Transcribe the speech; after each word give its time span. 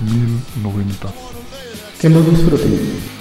1090. 0.00 1.12
Que 2.00 2.08
lo 2.08 2.22
disfruten. 2.22 3.17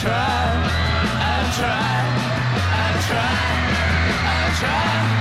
try, 0.00 0.12
I 0.12 1.52
try, 1.58 1.92
I 2.72 2.90
try, 3.06 3.36
I 4.24 4.56
try. 4.58 5.19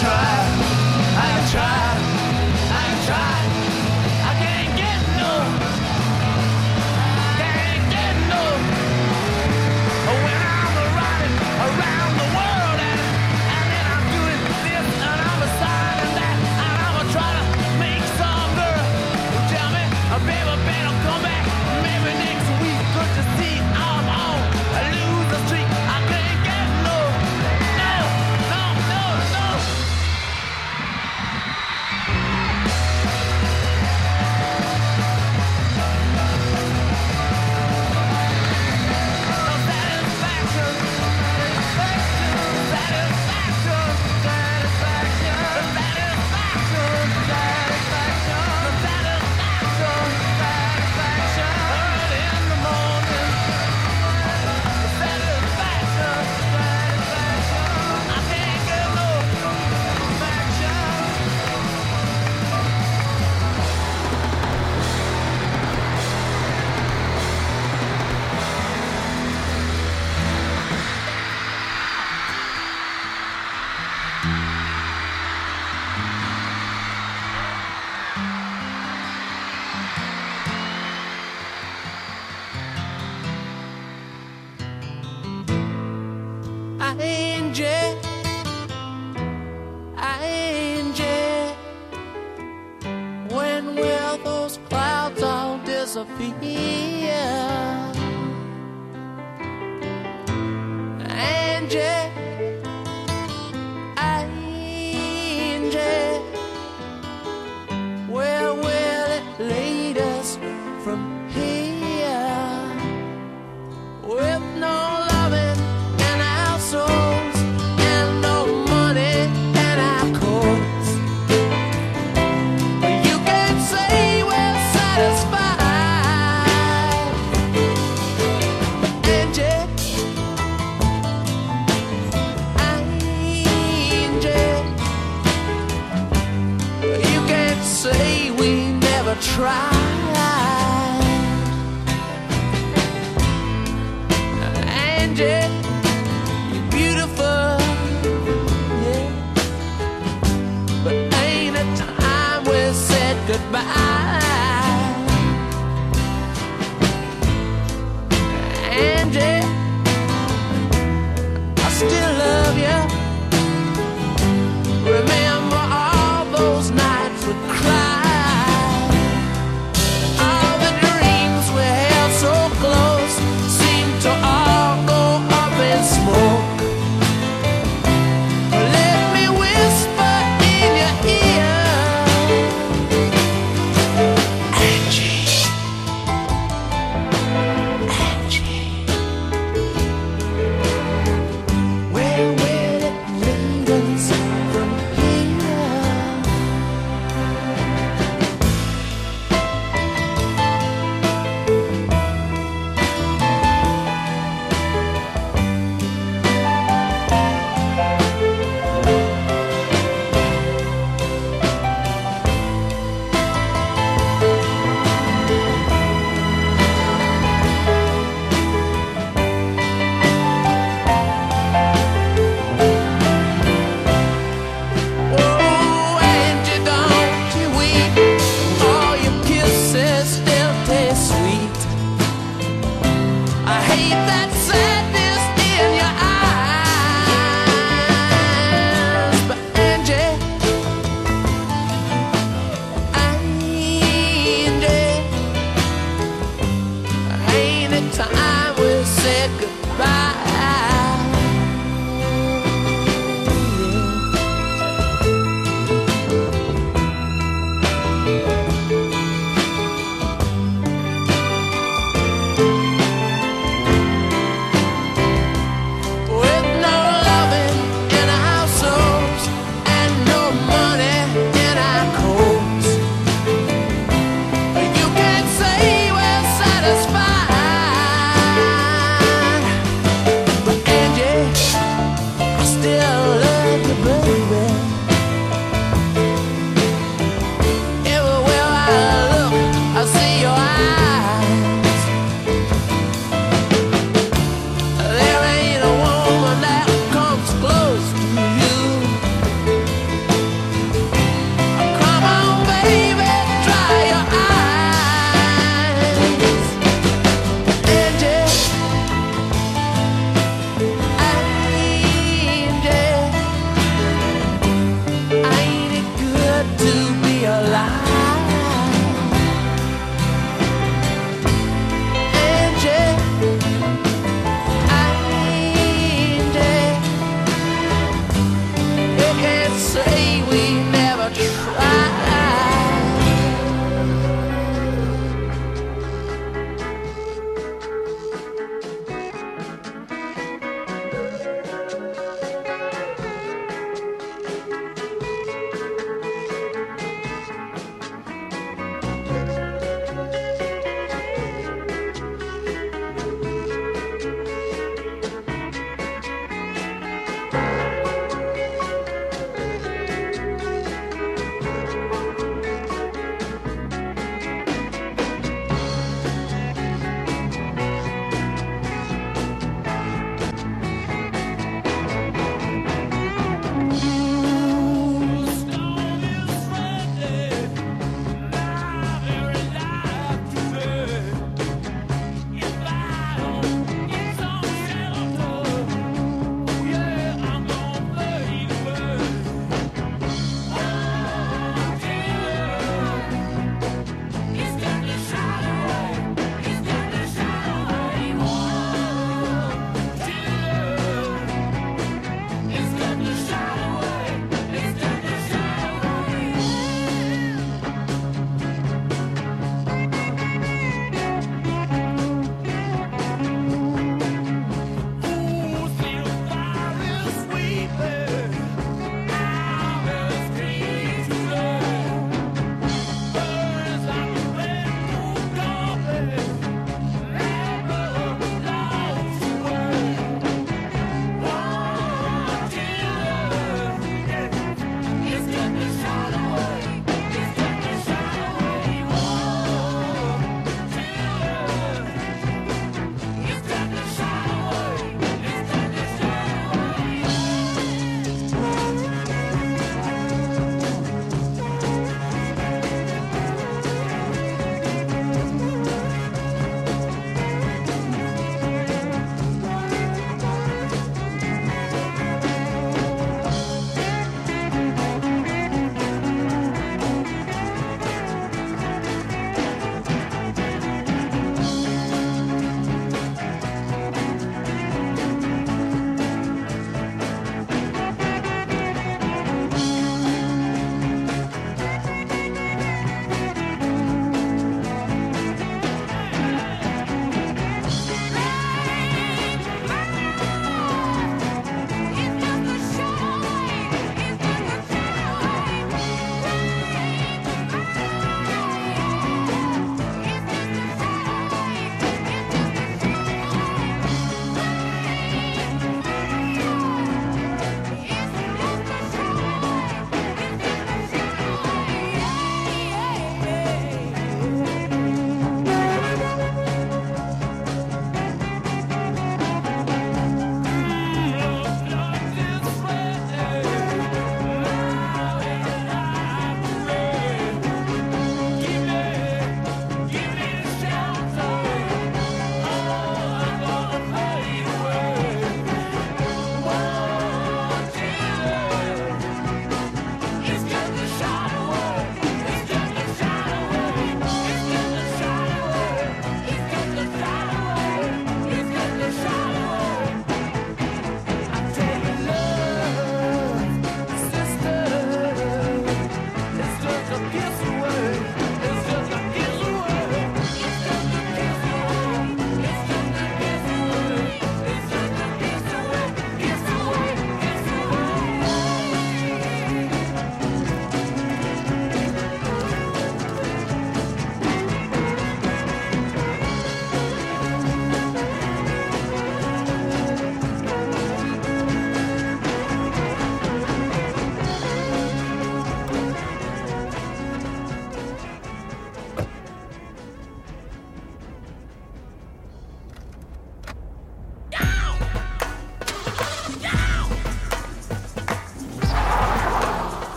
try. 0.00 0.39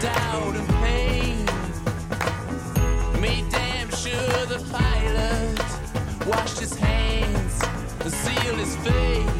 doubt 0.00 0.56
and 0.56 0.68
pain. 0.82 1.44
Made 3.20 3.50
damn 3.50 3.90
sure 3.90 4.46
the 4.46 4.64
pilot 4.72 6.26
washed 6.26 6.58
his 6.58 6.74
hands 6.74 7.62
and 8.00 8.12
sealed 8.12 8.58
his 8.58 8.76
face. 8.76 9.39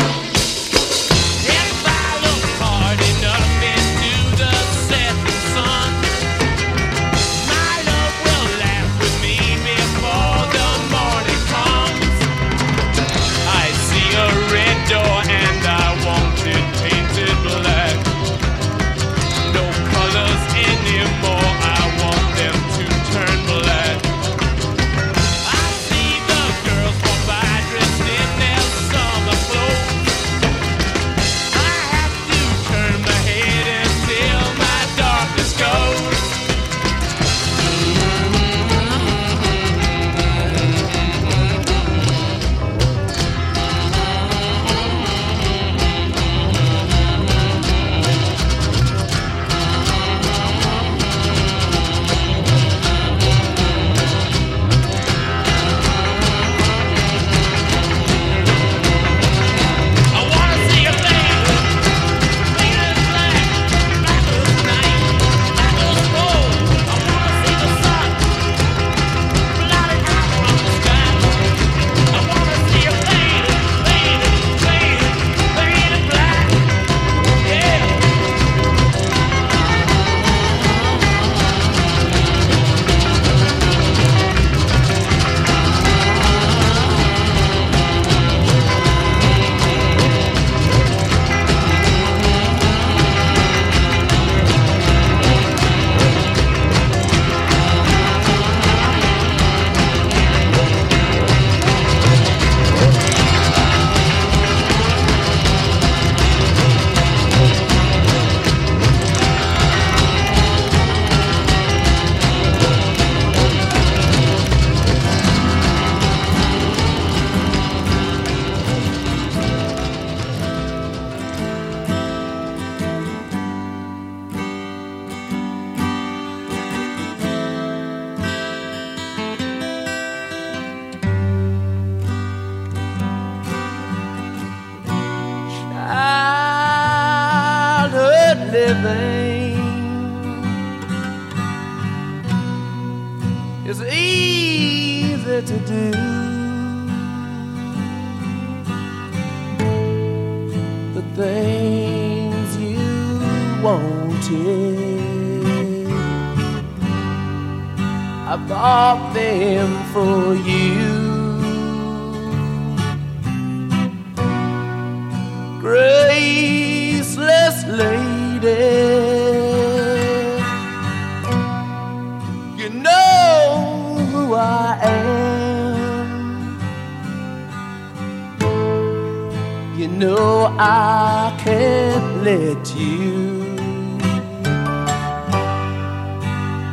know 179.97 180.55
I 180.57 181.37
can't 181.43 182.23
let 182.23 182.75
you 182.75 183.41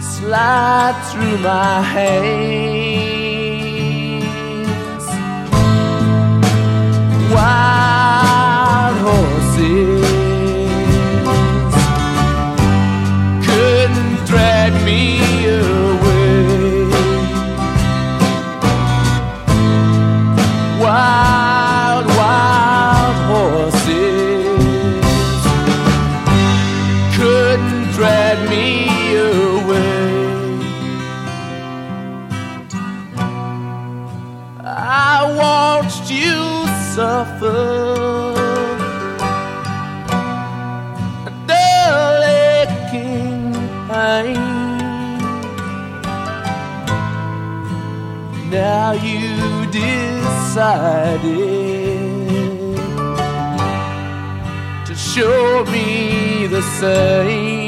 slide 0.00 0.96
through 1.10 1.38
my 1.38 1.80
hands. 1.80 2.28
Why? 7.32 7.77
mine. 44.22 44.58
Now 48.50 48.92
you 48.92 49.66
decided 49.70 51.20
to 54.86 54.94
show 54.94 55.64
me 55.66 56.46
the 56.46 56.62
same. 56.62 57.67